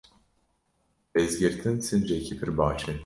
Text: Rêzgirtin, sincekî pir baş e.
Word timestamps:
Rêzgirtin, 1.15 1.77
sincekî 1.87 2.33
pir 2.39 2.49
baş 2.57 2.81
e. 2.89 2.93